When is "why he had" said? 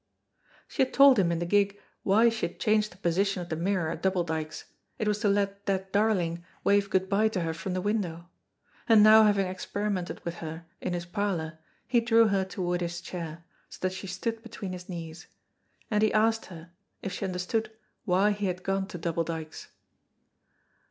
18.05-18.63